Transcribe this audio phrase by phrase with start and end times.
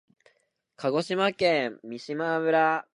[0.77, 2.87] 鹿児島県三島村